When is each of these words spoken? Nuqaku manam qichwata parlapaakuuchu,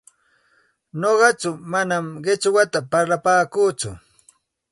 Nuqaku 0.99 1.49
manam 1.71 2.05
qichwata 2.25 2.79
parlapaakuuchu, 2.91 3.89